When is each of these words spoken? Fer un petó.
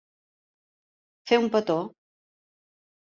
Fer 1.31 1.39
un 1.43 1.47
petó. 1.57 1.77